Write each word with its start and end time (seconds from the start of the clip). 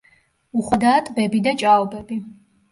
უხვადაა 0.61 1.05
ტბები 1.11 1.43
და 1.51 1.55
ჭაობები. 1.65 2.21